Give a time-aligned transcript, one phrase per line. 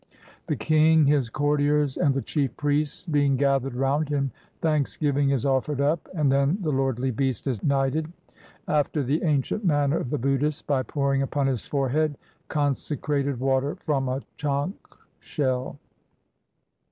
[0.47, 5.79] The king, his courtiers, and the chief priests being gathered round him, thanksgiving is offered
[5.79, 8.11] up; and then the lordly beast is knighted,
[8.67, 12.17] after the ancient manner of the Buddhists, by pouring upon his forehead
[12.47, 14.73] consecrated water from a chank
[15.19, 15.77] shell.